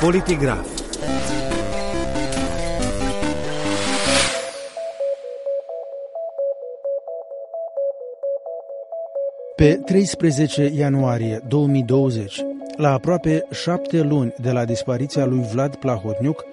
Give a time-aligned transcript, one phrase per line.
[0.00, 0.66] Politigraf
[9.56, 12.44] Pe 13 ianuarie 2020,
[12.76, 16.44] la aproape șapte luni de la dispariția lui Vlad Plahotniuc,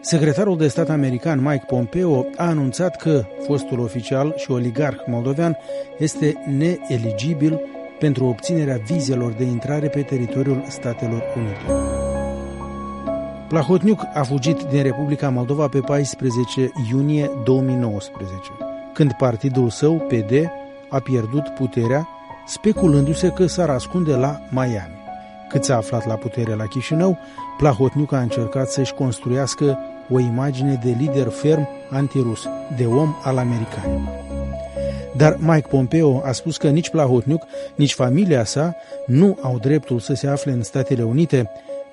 [0.00, 5.56] secretarul de stat american Mike Pompeo a anunțat că fostul oficial și oligarh moldovean
[5.98, 7.60] este neeligibil
[7.98, 12.11] pentru obținerea vizelor de intrare pe teritoriul Statelor Unite.
[13.52, 18.40] Plahotniuc a fugit din Republica Moldova pe 14 iunie 2019,
[18.92, 20.32] când partidul său, PD,
[20.88, 22.08] a pierdut puterea,
[22.46, 25.00] speculându-se că s-ar ascunde la Miami.
[25.48, 27.18] Cât s-a aflat la putere la Chișinău,
[27.58, 29.78] Plahotniuc a încercat să-și construiască
[30.10, 34.20] o imagine de lider ferm antirus, de om al americanilor.
[35.16, 37.42] Dar Mike Pompeo a spus că nici Plahotniuc,
[37.74, 41.50] nici familia sa nu au dreptul să se afle în Statele Unite,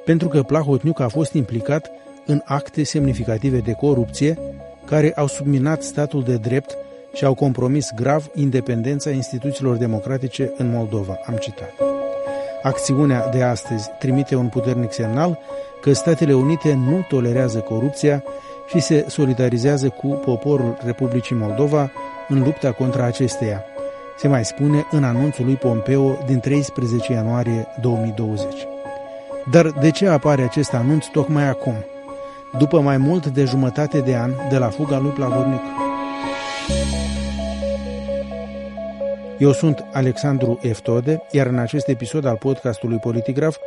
[0.10, 1.92] pentru că Plahotniuc a fost implicat
[2.26, 4.38] în acte semnificative de corupție
[4.86, 6.78] care au subminat statul de drept
[7.14, 11.74] și au compromis grav independența instituțiilor democratice în Moldova, am citat.
[12.62, 15.40] Acțiunea de astăzi trimite un puternic semnal
[15.82, 18.24] că Statele Unite nu tolerează corupția
[18.68, 21.92] și se solidarizează cu poporul Republicii Moldova
[22.28, 23.64] în lupta contra acesteia,
[24.18, 28.79] se mai spune în anunțul lui Pompeo din 13 ianuarie 2020.
[29.46, 31.86] Dar de ce apare acest anunț tocmai acum,
[32.58, 35.62] după mai mult de jumătate de an de la fuga lui Plavornic?
[39.38, 43.58] Eu sunt Alexandru Eftode, iar în acest episod al podcastului Politigraf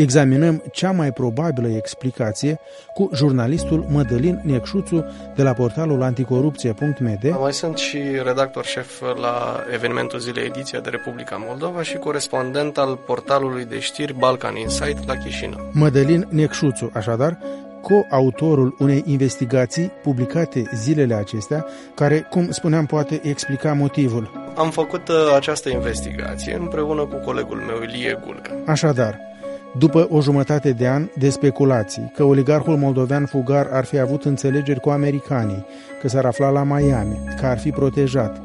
[0.00, 2.60] examinăm cea mai probabilă explicație
[2.94, 7.38] cu jurnalistul Mădălin Necșuțu de la portalul anticorupție.md.
[7.40, 12.96] Mai sunt și redactor șef la evenimentul zilei ediția de Republica Moldova și corespondent al
[13.06, 15.70] portalului de știri Balkan Insight la Chișinău.
[15.72, 17.38] Mădălin Necșuțu, așadar,
[17.82, 24.52] co-autorul unei investigații publicate zilele acestea, care, cum spuneam, poate explica motivul.
[24.56, 28.50] Am făcut uh, această investigație împreună cu colegul meu Ilie Gulcă.
[28.66, 29.29] Așadar,
[29.78, 34.80] după o jumătate de ani de speculații că oligarhul moldovean fugar ar fi avut înțelegeri
[34.80, 35.66] cu americanii,
[36.00, 38.42] că s-ar afla la Miami, că ar fi protejat,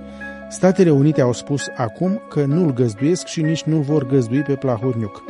[0.50, 5.24] Statele Unite au spus acum că nu-l găzduiesc și nici nu-l vor găzdui pe Plahotniuc.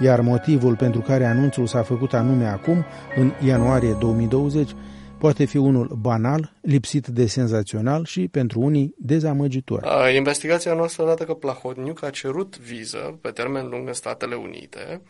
[0.00, 2.84] Iar motivul pentru care anunțul s-a făcut anume acum,
[3.16, 4.70] în ianuarie 2020,
[5.18, 9.86] poate fi unul banal, lipsit de senzațional și, pentru unii, dezamăgitor.
[10.16, 15.00] Investigația noastră arată că Plahotniuc a cerut viză pe termen lung în Statele Unite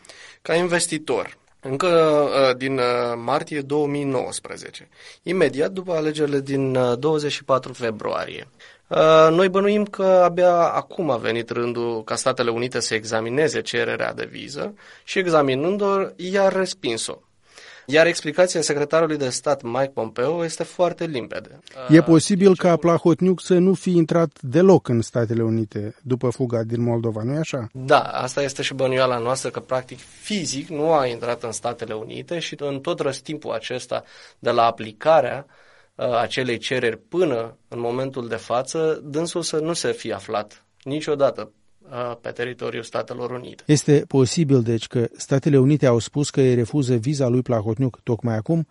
[0.41, 2.19] ca investitor încă
[2.57, 2.79] din
[3.23, 4.89] martie 2019,
[5.23, 8.47] imediat după alegerile din 24 februarie.
[9.29, 14.27] Noi bănuim că abia acum a venit rândul ca Statele Unite să examineze cererea de
[14.31, 17.17] viză și examinând-o, i-a respins-o.
[17.91, 21.59] Iar explicația secretarului de stat Mike Pompeo este foarte limpede.
[21.89, 26.81] E posibil ca Plahotniuc să nu fi intrat deloc în Statele Unite după fuga din
[26.81, 27.69] Moldova, nu-i așa?
[27.71, 32.39] Da, asta este și bănuiala noastră că practic fizic nu a intrat în Statele Unite
[32.39, 34.03] și în tot răstimpul acesta
[34.39, 35.45] de la aplicarea
[36.21, 41.51] acelei cereri până în momentul de față, dânsul să nu se fie aflat niciodată
[42.21, 43.63] pe teritoriul Statelor Unite.
[43.65, 48.35] Este posibil, deci, că Statele Unite au spus că îi refuză viza lui Plahotniuc tocmai
[48.35, 48.67] acum,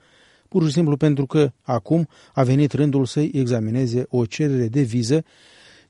[0.49, 5.25] pur și simplu pentru că acum a venit rândul să-i examineze o cerere de viză,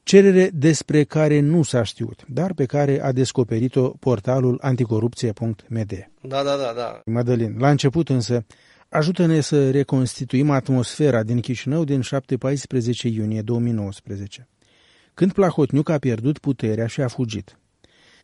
[0.03, 6.11] cerere despre care nu s-a știut, dar pe care a descoperit-o portalul anticorupție.md.
[6.21, 7.03] Da, da, da, da.
[7.05, 8.45] Madalin, la început însă,
[8.89, 12.07] ajută-ne să reconstituim atmosfera din Chișinău din 7-14
[13.03, 14.49] iunie 2019
[15.19, 17.59] când Plahotniuc a pierdut puterea și a fugit.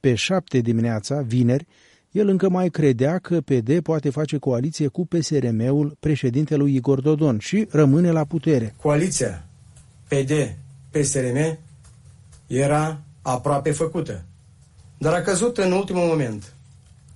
[0.01, 1.67] Pe șapte dimineața, vineri,
[2.11, 7.67] el încă mai credea că PD poate face coaliție cu PSRM-ul președintelui Igor Dodon și
[7.71, 8.75] rămâne la putere.
[8.83, 9.47] Coaliția
[10.09, 11.59] PD-PSRM
[12.47, 14.25] era aproape făcută,
[14.99, 16.55] dar a căzut în ultimul moment,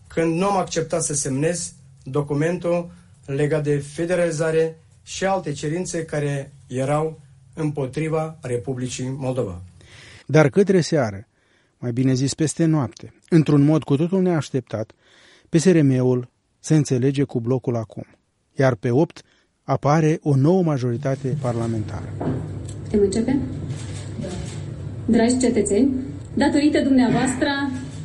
[0.06, 1.72] când nu am acceptat să semnez
[2.02, 2.90] documentul
[3.26, 7.20] legat de federalizare și alte cerințe care erau
[7.58, 9.62] împotriva Republicii Moldova.
[10.26, 11.26] Dar către seară,
[11.78, 14.92] mai bine zis peste noapte, într-un mod cu totul neașteptat,
[15.48, 16.28] PSRM-ul
[16.58, 18.06] se înțelege cu blocul acum,
[18.56, 19.22] iar pe 8
[19.62, 22.12] apare o nouă majoritate parlamentară.
[22.82, 23.38] Putem începe?
[25.04, 25.94] Dragi cetățeni,
[26.34, 27.48] datorită dumneavoastră,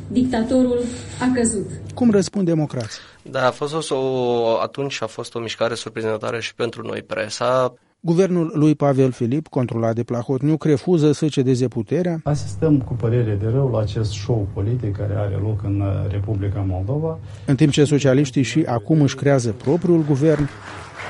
[0.08, 0.80] dictatorul
[1.20, 1.70] a căzut.
[1.94, 3.00] Cum răspund democrații?
[3.30, 7.74] Da, a fost o, atunci a fost o mișcare surprinzătoare și pentru noi presa.
[8.06, 12.20] Guvernul lui Pavel Filip, controlat de Plahotniuc, refuză să cedeze puterea.
[12.24, 16.64] Asistăm cu părere de rău la acest show politic care are loc în uh, Republica
[16.68, 17.18] Moldova.
[17.46, 20.48] În timp ce socialiștii și acum își creează propriul guvern.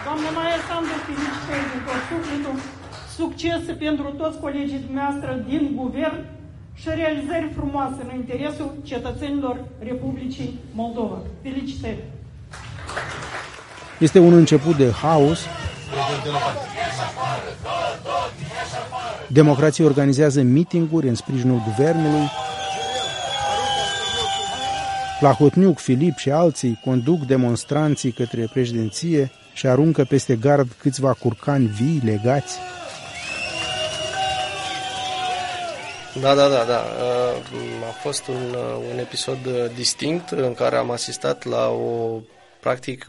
[0.05, 2.57] Doamna Maia Sandu, felicitări din tot sufletul,
[3.21, 6.19] succese pentru toți colegii dumneavoastră din guvern
[6.75, 9.57] și realizări frumoase în interesul cetățenilor
[9.91, 11.19] Republicii Moldova.
[11.43, 12.03] Felicitări!
[13.99, 15.41] Este un început de haos.
[19.29, 22.31] Democrații organizează mitinguri în sprijinul guvernului.
[25.19, 32.01] Plahotniuc, Filip și alții conduc demonstranții către președinție și aruncă peste gard câțiva curcani vii
[32.05, 32.59] legați.
[36.21, 36.85] Da, da, da, da.
[37.89, 38.57] A fost un,
[38.93, 39.39] un episod
[39.75, 42.21] distinct în care am asistat la o
[42.61, 43.05] practic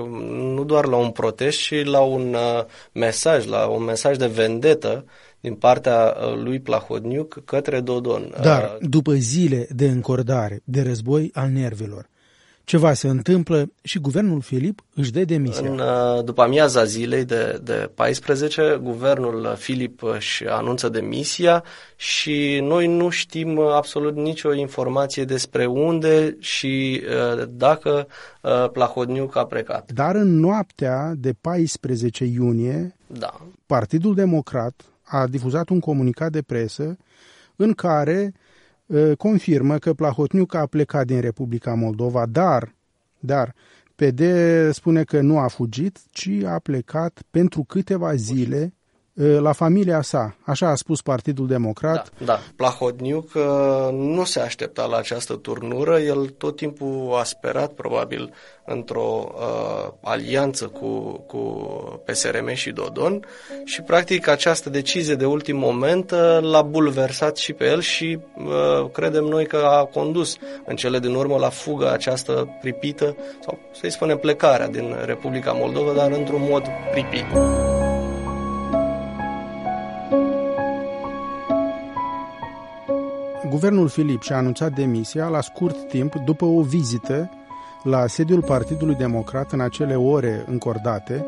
[0.55, 5.05] nu doar la un protest, ci la un uh, mesaj, la un mesaj de vendetă
[5.45, 8.33] din partea uh, lui Plahodniuc către Dodon.
[8.41, 12.09] Dar după zile de încordare, de război al nervilor,
[12.63, 15.69] ceva se întâmplă și guvernul Filip își dă demisia.
[15.69, 21.63] În, uh, după amiaza zilei de, de 14, guvernul Filip își anunță demisia
[21.95, 28.07] și noi nu știm absolut nicio informație despre unde și uh, dacă
[28.41, 29.91] uh, Plahodniuc a plecat.
[29.91, 33.41] Dar în noaptea de 14 iunie, da.
[33.65, 36.97] Partidul Democrat a difuzat un comunicat de presă
[37.55, 38.33] în care
[39.17, 42.75] confirmă că Plahotniuc a plecat din Republica Moldova, dar,
[43.19, 43.55] dar
[43.95, 44.21] PD
[44.71, 48.73] spune că nu a fugit, ci a plecat pentru câteva zile
[49.17, 50.35] la familia sa.
[50.43, 52.11] Așa a spus Partidul Democrat.
[52.17, 52.39] Da, da.
[52.55, 53.31] Plahodniuc
[53.91, 55.99] nu se aștepta la această turnură.
[55.99, 58.33] El tot timpul a sperat, probabil,
[58.65, 61.39] într-o uh, alianță cu, cu
[62.05, 63.25] PSRM și Dodon
[63.63, 68.89] și, practic, această decizie de ultim moment uh, l-a bulversat și pe el și uh,
[68.91, 73.91] credem noi că a condus în cele din urmă la fuga această pripită sau, să-i
[73.91, 77.25] spunem, plecarea din Republica Moldova, dar într-un mod pripit.
[83.49, 87.29] Guvernul Filip și-a anunțat demisia la scurt timp după o vizită
[87.83, 91.25] la sediul Partidului Democrat în acele ore încordate,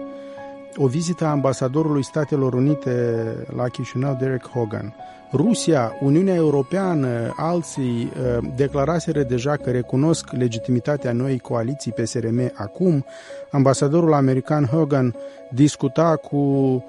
[0.75, 3.23] o vizită a ambasadorului Statelor Unite
[3.55, 4.95] la Chișinău, Derek Hogan.
[5.33, 13.05] Rusia, Uniunea Europeană, alții uh, declaraseră deja că recunosc legitimitatea noii coaliții PSRM acum.
[13.51, 15.15] Ambasadorul american Hogan
[15.49, 16.83] discuta cu Uh,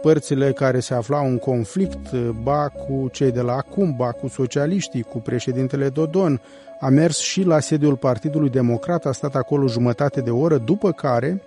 [0.00, 4.28] părțile care se aflau în conflict, uh, ba cu cei de la acum, ba cu
[4.28, 6.40] socialiștii, cu președintele Dodon,
[6.80, 11.42] a mers și la sediul Partidului Democrat, a stat acolo jumătate de oră, după care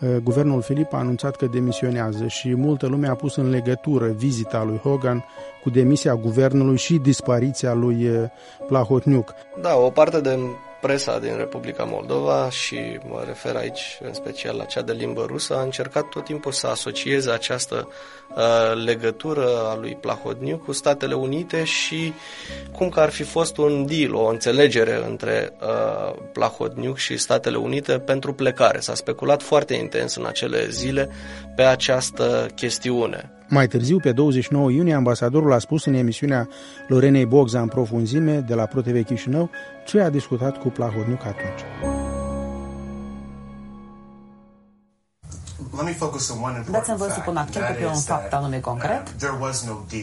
[0.00, 4.62] uh, guvernul Filip a anunțat că demisionează și multă lume a pus în legătură vizita
[4.62, 5.24] lui Hogan
[5.62, 8.10] cu demisia guvernului și dispariția lui
[8.66, 9.34] Plahotniuc.
[9.60, 10.38] Da, o parte de
[10.80, 15.56] presa din Republica Moldova și mă refer aici în special la cea de limbă rusă,
[15.56, 17.88] a încercat tot timpul să asocieze această
[18.28, 22.12] uh, legătură a lui Plahodniu cu Statele Unite și
[22.72, 27.98] cum că ar fi fost un deal, o înțelegere între uh, Plahodniuc și Statele Unite
[27.98, 28.80] pentru plecare.
[28.80, 31.08] S-a speculat foarte intens în acele zile
[31.56, 33.39] pe această chestiune.
[33.50, 36.48] Mai târziu, pe 29 iunie, ambasadorul a spus în emisiunea
[36.88, 39.50] Lorenei Bogza în profunzime de la ProTV Chișinău
[39.86, 41.89] ce a discutat cu Plahodniuc atunci.
[46.70, 49.02] Dați-mi vă să pun accentul pe un fapt anume concret,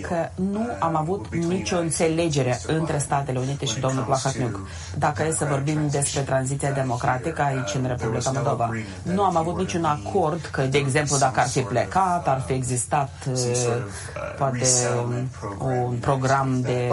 [0.02, 4.60] că nu am avut nicio înțelegere între Statele Unite și domnul Plahotniuc.
[4.98, 8.70] Dacă e să vorbim despre tranziția democratică aici în Republica Moldova,
[9.02, 13.12] nu am avut niciun acord că, de exemplu, dacă ar fi plecat, ar fi existat
[14.38, 14.66] poate
[15.60, 16.92] un program de,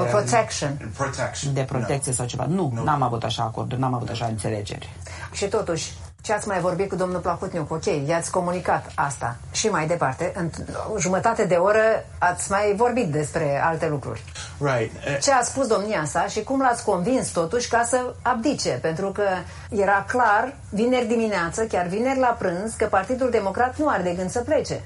[1.52, 2.46] de protecție sau ceva.
[2.46, 4.96] Nu, n-am avut așa acorduri, n-am avut așa înțelegeri.
[5.32, 5.92] Și totuși,
[6.24, 7.70] ce ați mai vorbit cu domnul Plahotniuc?
[7.70, 9.36] Ok, i-ați comunicat asta.
[9.52, 10.50] Și mai departe, în
[10.98, 14.24] jumătate de oră ați mai vorbit despre alte lucruri.
[14.58, 15.20] Right.
[15.20, 18.70] Ce a spus domnia sa și cum l-ați convins totuși ca să abdice?
[18.70, 19.24] Pentru că
[19.70, 24.30] era clar, vineri dimineață, chiar vineri la prânz, că Partidul Democrat nu are de gând
[24.30, 24.82] să plece.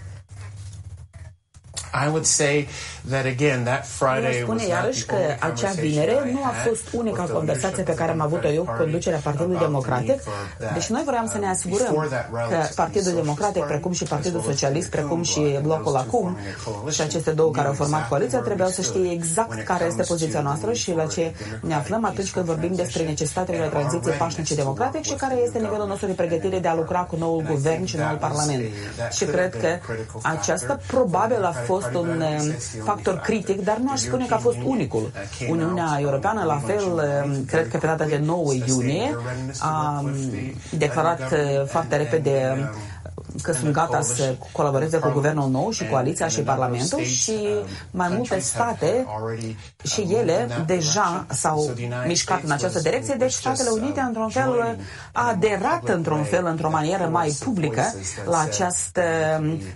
[1.93, 2.69] I would say
[3.11, 7.95] that again, that Friday spune iarăși că acea vinere nu a fost unica conversație pe
[7.95, 10.21] care am avut-o eu cu conducerea Partidului Democratic.
[10.73, 12.09] Deci noi vreau să ne asigurăm
[12.49, 16.37] că Partidul Democratic, precum și Partidul Socialist, precum și Blocul Acum
[16.91, 20.73] și aceste două care au format coaliția, trebuiau să știe exact care este poziția noastră
[20.73, 25.15] și la ce ne aflăm atunci când vorbim despre necesitatea unei tranziție pașnice democratic și
[25.15, 28.65] care este nivelul nostru de pregătire de a lucra cu noul guvern și noul parlament.
[29.11, 29.79] Și cred că
[30.23, 32.55] aceasta probabil a fost fost un um,
[32.85, 35.13] factor critic, dar nu aș spune că a fost unicul.
[35.49, 36.83] Uniunea Europeană, la fel,
[37.25, 39.17] um, cred că pe data de 9 iunie,
[39.59, 40.11] a um,
[40.79, 42.69] declarat uh, foarte repede
[43.43, 47.39] că sunt gata să colaboreze cu guvernul nou și coaliția și Parlamentul și
[47.91, 49.07] mai multe state
[49.85, 51.71] și ele deja s-au
[52.07, 54.79] mișcat în această direcție, deci Statele Unite într-un fel
[55.13, 57.83] a aderat într-un fel, într-o manieră mai publică
[58.27, 59.03] la această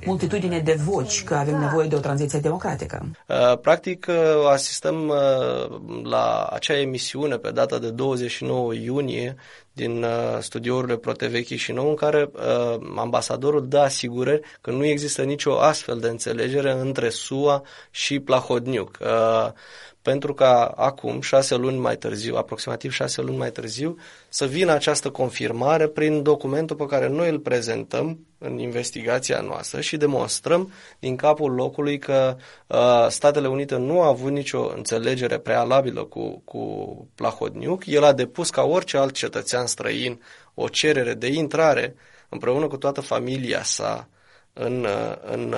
[0.04, 3.06] multitudine de voci că avem nevoie de o tranziție democratică.
[3.26, 4.14] Uh, practic uh,
[4.52, 9.36] asistăm uh, la acea emisiune pe data de 29 iunie
[9.72, 15.60] din uh, studiourile ProTV Chișinău în care uh, ambasadorul dă asigurări că nu există nicio
[15.60, 18.98] astfel de înțelegere între SUA și Plahodniuc.
[19.00, 19.52] Uh,
[20.02, 25.10] pentru ca acum, șase luni mai târziu, aproximativ șase luni mai târziu, să vină această
[25.10, 31.52] confirmare prin documentul pe care noi îl prezentăm în investigația noastră și demonstrăm din capul
[31.52, 37.86] locului că uh, Statele Unite nu au avut nicio înțelegere prealabilă cu, cu Plahodniuc.
[37.86, 40.20] El a depus ca orice alt cetățean străin
[40.54, 41.94] o cerere de intrare
[42.28, 44.08] împreună cu toată familia sa
[44.52, 44.86] în,
[45.32, 45.54] în,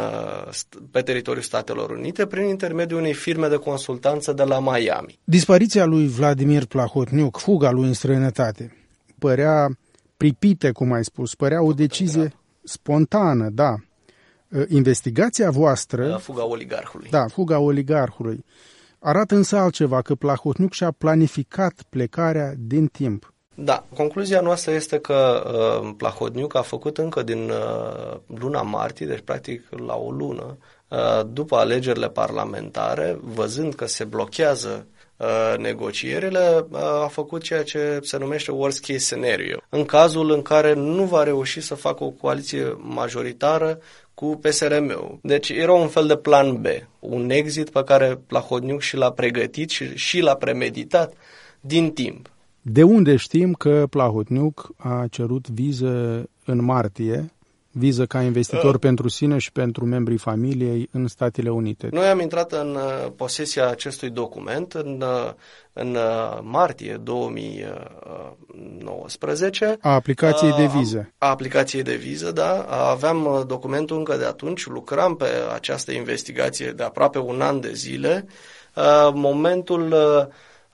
[0.90, 5.18] pe teritoriul Statelor Unite prin intermediul unei firme de consultanță de la Miami.
[5.24, 8.76] Dispariția lui Vladimir Plahotniuc, fuga lui în străinătate,
[9.18, 9.78] părea
[10.16, 12.32] pripită, cum ai spus, părea o decizie
[12.62, 13.74] spontană, da.
[14.68, 16.16] Investigația voastră...
[16.16, 17.08] Fuga oligarhului.
[17.10, 18.44] Da, fuga oligarhului.
[18.98, 23.33] Arată însă altceva, că Plahotniuc și-a planificat plecarea din timp.
[23.54, 25.42] Da, concluzia noastră este că
[25.82, 30.56] uh, Plahodniuc a făcut încă din uh, luna martie, deci practic la o lună,
[30.88, 37.98] uh, după alegerile parlamentare, văzând că se blochează uh, negocierile, uh, a făcut ceea ce
[38.02, 39.60] se numește worst case scenario.
[39.68, 43.78] În cazul în care nu va reuși să facă o coaliție majoritară
[44.14, 45.18] cu PSRM-ul.
[45.22, 46.66] Deci era un fel de plan B,
[46.98, 51.12] un exit pe care Plahodniuc și l-a pregătit și, și l-a premeditat
[51.60, 52.28] din timp.
[52.66, 57.32] De unde știm că Plahotniuc a cerut viză în martie,
[57.70, 58.80] viză ca investitor uh.
[58.80, 61.88] pentru sine și pentru membrii familiei în Statele Unite?
[61.90, 65.30] Noi am intrat în uh, posesia acestui document în, uh,
[65.72, 69.76] în uh, martie 2019.
[69.80, 71.12] A aplicației de viză.
[71.18, 72.62] A aplicației de viză, da.
[72.90, 78.26] Aveam documentul încă de atunci, lucram pe această investigație de aproape un an de zile.
[79.14, 79.94] Momentul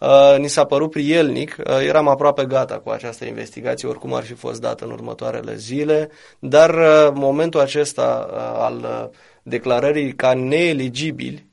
[0.00, 4.34] Uh, ni s-a părut prielnic, uh, eram aproape gata cu această investigație, oricum ar fi
[4.34, 8.28] fost dată în următoarele zile, dar uh, momentul acesta
[8.58, 9.10] al
[9.42, 11.48] declarării ca neeligibili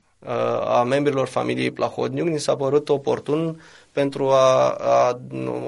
[0.64, 3.60] a membrilor familiei Plahodniuc ni s-a părut oportun
[3.92, 5.20] pentru a, a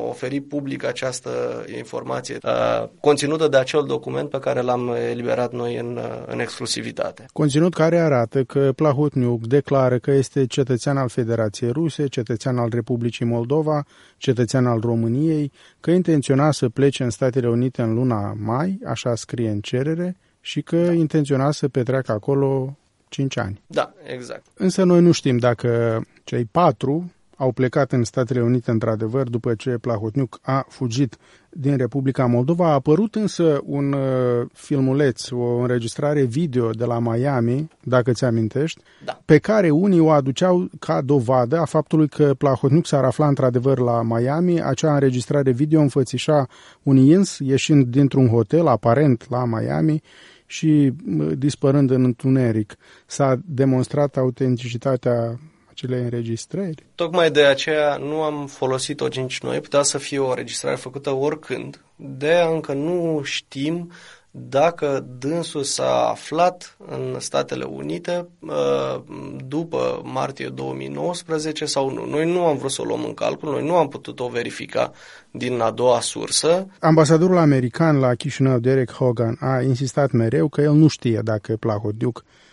[0.08, 1.30] oferi public această
[1.76, 7.24] informație a, conținută de acel document pe care l-am eliberat noi în, în exclusivitate.
[7.32, 13.24] Conținut care arată că Plahotniuc declară că este cetățean al Federației Ruse, cetățean al Republicii
[13.24, 13.84] Moldova,
[14.16, 19.48] cetățean al României, că intenționa să plece în Statele Unite în luna mai, așa scrie
[19.48, 20.92] în cerere, și că da.
[20.92, 22.76] intenționa să petreacă acolo
[23.08, 23.62] 5 ani.
[23.66, 24.46] Da, exact.
[24.54, 29.70] Însă noi nu știm dacă cei patru au plecat în Statele Unite într-adevăr după ce
[29.70, 31.16] Plahotniuc a fugit
[31.50, 32.68] din Republica Moldova.
[32.68, 38.80] A apărut însă un uh, filmuleț, o înregistrare video de la Miami, dacă ți amintești,
[39.04, 39.20] da.
[39.24, 44.02] pe care unii o aduceau ca dovadă a faptului că Plahotniuc s-ar afla într-adevăr la
[44.02, 44.62] Miami.
[44.62, 46.46] Acea înregistrare video înfățișa
[46.82, 50.02] un ins ieșind dintr-un hotel aparent la Miami
[50.46, 52.76] și uh, dispărând în întuneric.
[53.06, 55.38] S-a demonstrat autenticitatea
[55.82, 56.86] acele înregistrări.
[56.94, 61.80] Tocmai de aceea nu am folosit-o nici noi, putea să fie o înregistrare făcută oricând.
[61.96, 63.90] De încă nu știm
[64.30, 69.00] dacă dânsul s-a aflat în Statele Unite uh,
[69.46, 72.06] după martie 2019 sau nu.
[72.06, 74.92] Noi nu am vrut să o luăm în calcul, noi nu am putut o verifica
[75.30, 76.66] din a doua sursă.
[76.80, 82.24] Ambasadorul american la Chișinău, Derek Hogan, a insistat mereu că el nu știe dacă Plahotniuc
[82.24, 82.49] Uh,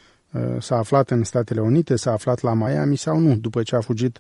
[0.60, 4.20] s-a aflat în Statele Unite, s-a aflat la Miami sau nu, după ce a fugit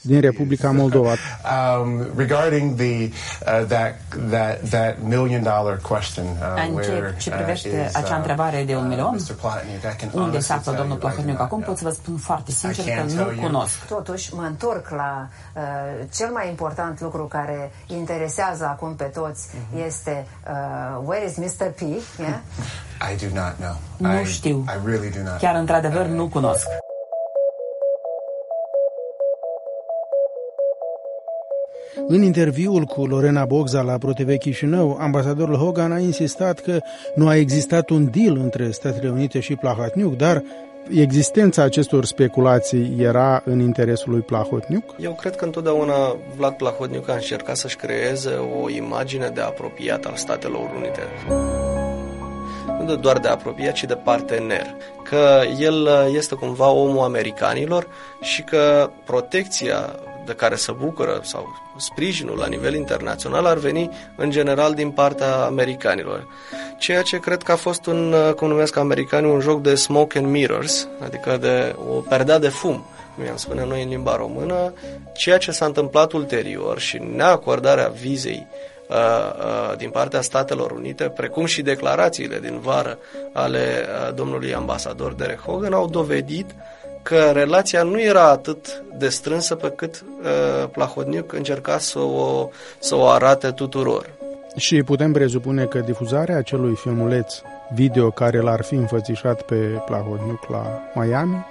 [0.00, 1.10] din Republica Moldova.
[1.10, 4.00] Um, regarding the, uh, that,
[4.30, 8.82] that, that million dollar question, uh, în ce, ce privește uh, acea întrebare de un
[8.82, 9.16] uh, milion,
[10.12, 13.84] unde se află domnul Plahotniuc acum, pot să vă spun foarte sincer că nu cunosc.
[13.86, 15.62] Totuși, mă întorc la uh,
[16.14, 19.86] cel mai important lucru care interesează acum pe toți, mm-hmm.
[19.86, 21.66] este uh, where is Mr.
[21.66, 21.80] P?
[21.80, 22.38] Yeah?
[23.12, 23.76] I do not know.
[23.96, 24.64] Nu știu.
[24.68, 26.66] I really do not Chiar într-adevăr nu cunosc.
[32.06, 36.80] În interviul cu Lorena Bogza la ProTV Chișinău, ambasadorul Hogan a insistat că
[37.14, 40.42] nu a existat un deal între Statele Unite și Plahatniuc, dar
[40.90, 44.94] existența acestor speculații era în interesul lui Plahotniuc?
[45.00, 48.30] Eu cred că întotdeauna Vlad Plahotniuc a încercat să-și creeze
[48.62, 51.02] o imagine de apropiat al Statelor Unite
[52.88, 54.66] nu doar de apropiat, ci de partener.
[55.02, 57.86] Că el este cumva omul americanilor
[58.20, 59.94] și că protecția
[60.28, 65.34] de care se bucură sau sprijinul la nivel internațional ar veni în general din partea
[65.34, 66.26] americanilor.
[66.78, 70.26] Ceea ce cred că a fost un, cum numesc americanii, un joc de smoke and
[70.26, 74.72] mirrors, adică de o perdea de fum, cum i-am spune noi în limba română,
[75.12, 78.46] ceea ce s-a întâmplat ulterior și neacordarea vizei
[78.88, 82.98] uh, uh, din partea Statelor Unite, precum și declarațiile din vară
[83.32, 86.50] ale uh, domnului ambasador Derek Hogan, au dovedit
[87.02, 92.96] că relația nu era atât de strânsă pe cât uh, Plahodniuc încerca să o, să
[92.96, 94.10] o arate tuturor.
[94.56, 97.34] Și putem presupune că difuzarea acelui filmuleț
[97.74, 99.54] video care l-ar fi înfățișat pe
[99.86, 101.46] Plahodniuc la Miami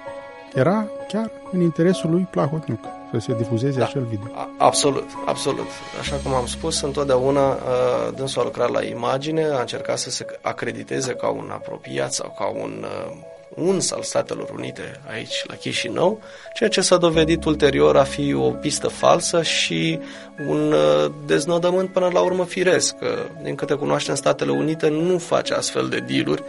[0.53, 2.79] era chiar în interesul lui Plahodniuc
[3.11, 4.31] să se difuzeze da, acel video.
[4.35, 5.67] A, absolut, absolut.
[5.99, 10.25] Așa cum am spus, întotdeauna uh, dânsul a lucrat la imagine, a încercat să se
[10.41, 13.17] acrediteze ca un apropiat sau ca un uh,
[13.57, 16.21] uns al Statelor Unite aici, la Chișinău,
[16.53, 19.99] ceea ce s-a dovedit ulterior a fi o pistă falsă și
[20.47, 22.95] un uh, deznodământ până la urmă firesc.
[23.43, 26.43] Din câte cunoaștem, Statele Unite nu face astfel de dealuri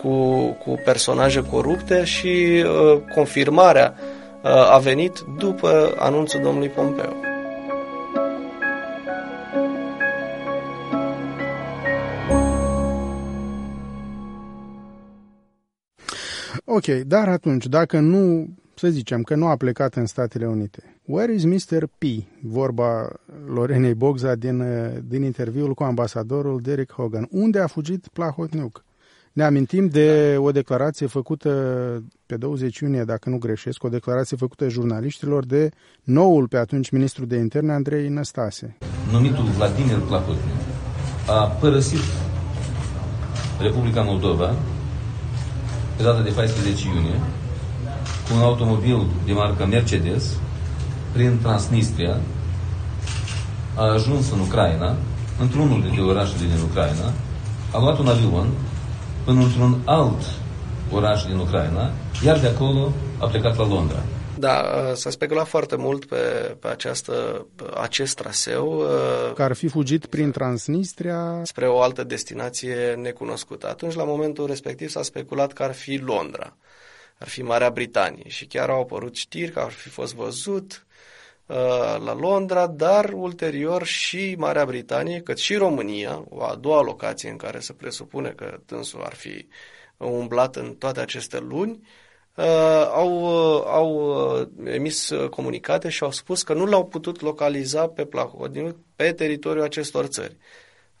[0.00, 3.94] cu, cu personaje corupte și uh, confirmarea
[4.42, 7.27] uh, a venit după anunțul domnului Pompeo.
[16.78, 21.32] Ok, dar atunci, dacă nu, să zicem că nu a plecat în Statele Unite, where
[21.32, 21.86] is Mr.
[21.98, 22.04] P?
[22.42, 23.08] Vorba
[23.46, 24.64] Lorenei Bogza din,
[25.08, 27.28] din interviul cu ambasadorul Derek Hogan.
[27.30, 28.84] Unde a fugit Plahotniuc?
[29.32, 31.50] Ne amintim de o declarație făcută
[32.26, 35.70] pe 20 iunie, dacă nu greșesc, o declarație făcută jurnaliștilor de
[36.02, 38.76] noul pe atunci ministru de interne, Andrei Năstase.
[39.12, 40.58] Numitul Vladimir Plahotniuc
[41.26, 42.00] a părăsit
[43.60, 44.54] Republica Moldova
[45.98, 47.20] pe data de 14 iunie,
[48.24, 50.24] cu un automobil de marcă Mercedes,
[51.12, 52.16] prin Transnistria,
[53.74, 54.96] a ajuns în Ucraina,
[55.40, 57.12] într-unul dintre orașele din Ucraina,
[57.72, 58.48] a luat un avion
[59.24, 60.22] până într-un alt
[60.92, 61.90] oraș din Ucraina,
[62.24, 64.02] iar de acolo a plecat la Londra.
[64.38, 68.80] Da, uh, s-a speculat foarte mult pe, pe această, acest traseu.
[68.80, 71.40] Uh, Că ar fi fugit prin Transnistria?
[71.44, 73.68] Spre o altă destinație necunoscută.
[73.68, 76.56] Atunci, la momentul respectiv, s-a speculat că ar fi Londra,
[77.18, 80.86] ar fi Marea Britanie și chiar au apărut știri că ar fi fost văzut
[81.46, 81.56] uh,
[82.04, 87.36] la Londra, dar ulterior și Marea Britanie, cât și România, o a doua locație în
[87.36, 89.48] care se presupune că dânsul ar fi
[89.96, 92.06] umblat în toate aceste luni, uh,
[92.94, 98.04] au, uh, au uh, emis comunicate și au spus că nu l-au putut localiza pe
[98.04, 100.36] Plahodniu pe teritoriul acestor țări.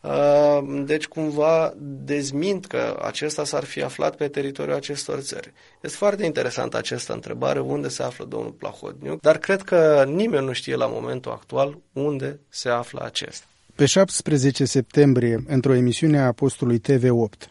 [0.00, 1.74] Uh, deci cumva
[2.04, 5.52] dezmint că acesta s-ar fi aflat pe teritoriul acestor țări.
[5.80, 10.52] Este foarte interesantă această întrebare, unde se află domnul Plahodniuc, dar cred că nimeni nu
[10.52, 13.46] știe la momentul actual unde se află acesta.
[13.74, 17.50] Pe 17 septembrie, într-o emisiune a postului TV8,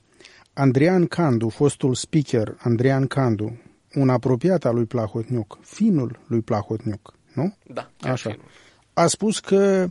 [0.53, 3.57] Andrian Candu, fostul speaker Andrian Candu,
[3.95, 7.55] un apropiat al lui Plahotniuc, finul lui Plahotniuc, nu?
[7.73, 8.29] Da, Așa.
[8.29, 8.45] Finul.
[8.93, 9.87] A spus că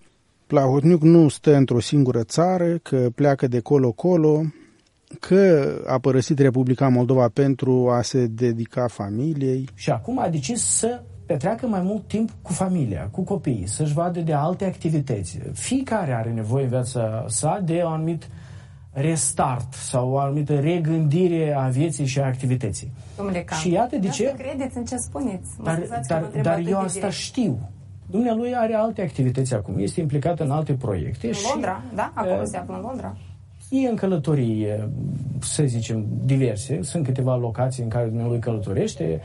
[0.47, 4.43] Plahotniuc nu stă într-o singură țară, că pleacă de colo-colo,
[5.21, 9.69] că a părăsit Republica Moldova pentru a se dedica familiei.
[9.75, 14.21] Și acum a decis să petreacă mai mult timp cu familia, cu copiii, să-și vadă
[14.21, 15.39] de alte activități.
[15.53, 18.29] Fiecare are nevoie în viața sa de un anumit
[19.01, 22.93] restart sau o anumită regândire a vieții și a activității.
[23.17, 24.35] Domnule Cam, și iată de ce...
[24.39, 25.49] credeți în ce spuneți.
[25.59, 27.13] Mă dar, dar, dar eu asta direct.
[27.15, 27.59] știu.
[28.11, 31.27] Dumnealui are alte activități acum, este implicat în alte proiecte.
[31.27, 32.13] În și, Londra, da?
[32.15, 33.17] Acolo uh, se află în Londra.
[33.71, 34.67] E în călătorii,
[35.41, 36.83] să zicem, diverse.
[36.83, 39.21] Sunt câteva locații în care dumnealui călătorește.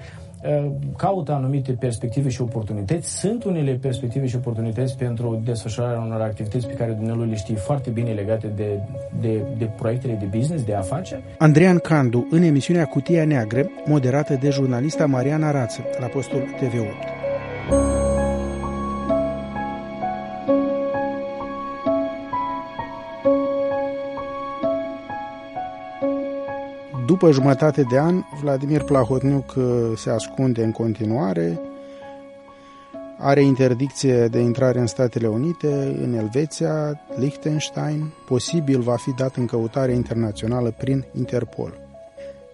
[0.97, 3.19] Caută anumite perspective și oportunități.
[3.19, 7.89] Sunt unele perspective și oportunități pentru desfășurarea unor activități pe care Dumnezeu le știe foarte
[7.89, 8.79] bine legate de,
[9.19, 11.23] de, de proiectele de business, de afaceri.
[11.37, 18.00] Andrean Candu, în emisiunea Cutia Neagră, moderată de jurnalista Mariana Rață, la postul TV8.
[27.21, 29.63] După jumătate de an, Vladimir Plahotniuc uh,
[29.95, 31.59] se ascunde în continuare,
[33.17, 39.45] are interdicție de intrare în Statele Unite, în Elveția, Liechtenstein, posibil va fi dat în
[39.45, 41.79] căutare internațională prin Interpol.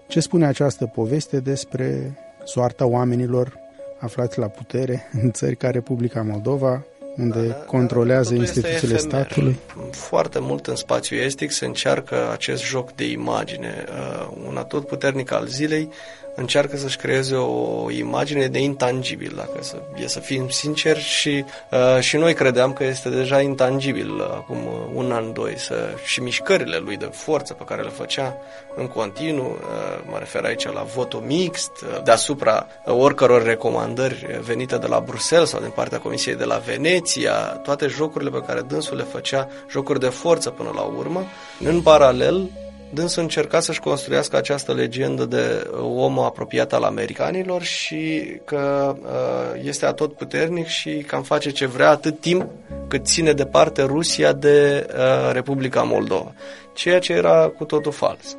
[0.08, 3.60] Ce spune această poveste despre soarta oamenilor
[4.00, 6.86] aflați la putere în țări ca Republica Moldova,
[7.18, 9.60] unde da, controlează instituțiile statului.
[9.92, 13.86] Foarte mult în spațiu estic se încearcă acest joc de imagine.
[13.90, 15.90] Uh, un atot puternic al zilei
[16.38, 22.00] încearcă să-și creeze o imagine de intangibil, dacă să, e să fim sinceri și, uh,
[22.00, 24.58] și noi credeam că este deja intangibil uh, acum
[24.93, 28.38] un an, doi să, și mișcările lui de forță pe care le făcea
[28.76, 34.88] în continuu, uh, mă refer aici la votul mixt, uh, deasupra oricăror recomandări venite de
[34.88, 39.04] la Bruxelles sau din partea Comisiei de la Veneția, toate jocurile pe care dânsul le
[39.04, 41.23] făcea, jocuri de forță până la urmă,
[41.60, 42.50] în paralel
[42.93, 49.86] dânsul încerca să-și construiască această legendă de om apropiat al americanilor și că uh, este
[49.86, 52.45] atot puternic și cam face ce vrea atât timp
[52.88, 56.34] cât ține departe Rusia de uh, Republica Moldova,
[56.73, 58.38] ceea ce era cu totul fals.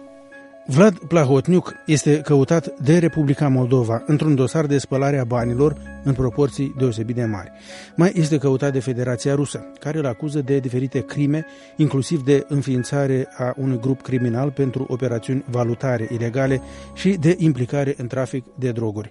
[0.71, 6.75] Vlad Plahotniuc este căutat de Republica Moldova într-un dosar de spălare a banilor în proporții
[6.79, 7.53] deosebit de mari.
[7.97, 13.29] Mai este căutat de Federația Rusă, care îl acuză de diferite crime, inclusiv de înființare
[13.37, 16.61] a unui grup criminal pentru operațiuni valutare ilegale
[16.95, 19.11] și de implicare în trafic de droguri.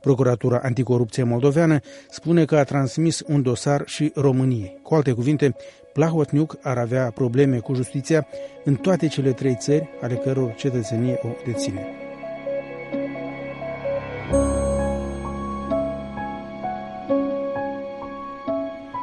[0.00, 4.78] Procuratura Anticorupție Moldoveană spune că a transmis un dosar și României.
[4.82, 5.56] Cu alte cuvinte,
[5.98, 8.26] Plahotniuc ar avea probleme cu justiția
[8.64, 11.86] în toate cele trei țări ale căror cetățenie o deține.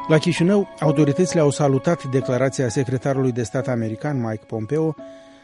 [0.07, 4.95] La Chișinău, autoritățile au salutat declarația secretarului de stat american Mike Pompeo,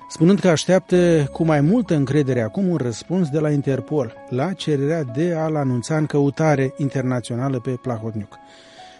[0.10, 5.04] spunând că așteaptă cu mai multă încredere acum un răspuns de la Interpol la cererea
[5.04, 8.40] de a-l anunța în căutare internațională pe Plahotniuc.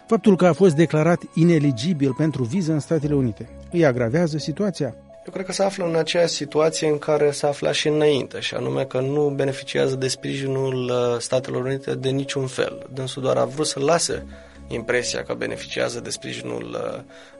[0.06, 4.94] Faptul că a fost declarat ineligibil pentru viză în Statele Unite îi agravează situația.
[5.26, 8.54] Eu cred că se află în aceeași situație în care s-a aflat și înainte, și
[8.54, 12.86] anume că nu beneficiază de sprijinul uh, Statelor Unite de niciun fel.
[12.92, 14.26] Dânsul doar a vrut să lase
[14.68, 16.94] impresia că beneficiază de sprijinul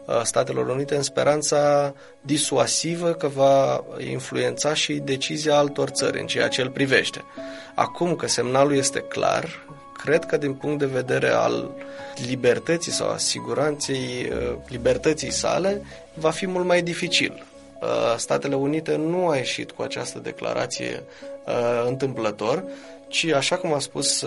[0.06, 6.26] uh, uh, Statelor Unite în speranța disuasivă că va influența și decizia altor țări în
[6.26, 7.24] ceea ce îl privește.
[7.74, 9.66] Acum că semnalul este clar,
[10.04, 11.70] cred că din punct de vedere al
[12.26, 15.82] libertății sau a siguranței uh, libertății sale,
[16.14, 17.46] va fi mult mai dificil.
[17.80, 21.02] Uh, Statele Unite nu a ieșit cu această declarație
[21.46, 22.64] uh, întâmplător,
[23.08, 24.24] ci, așa cum a spus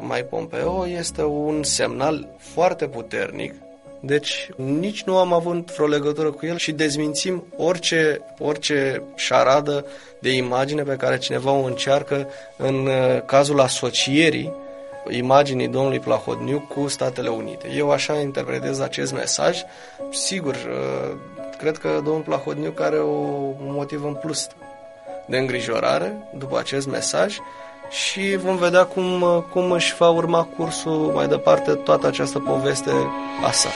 [0.00, 3.54] Mai Pompeo, este un semnal foarte puternic
[4.00, 9.86] deci nici nu am avut vreo legătură cu el și dezmințim orice, orice șaradă
[10.18, 12.88] de imagine pe care cineva o încearcă în
[13.26, 14.52] cazul asocierii
[15.10, 17.68] imaginii domnului Plahodniu cu Statele Unite.
[17.76, 19.62] Eu așa interpretez acest mesaj.
[20.10, 21.16] Sigur, uh,
[21.58, 23.14] cred că domnul Plahodniu are o,
[23.66, 24.48] un motiv în plus
[25.26, 27.38] de îngrijorare după acest mesaj
[27.90, 32.90] și vom vedea cum, uh, cum își va urma cursul mai departe toată această poveste
[33.44, 33.68] a sa.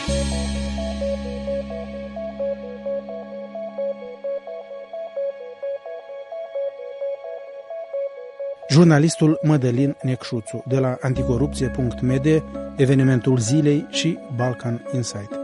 [8.70, 12.42] Jurnalistul Mădălin Necșuțu de la anticorupție.md,
[12.76, 15.38] evenimentul zilei și Balkan Insight.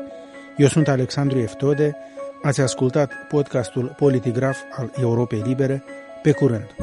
[0.57, 1.97] Eu sunt Alexandru Eftode,
[2.43, 5.83] ați ascultat podcastul Politigraf al Europei Libere,
[6.23, 6.75] pe curând!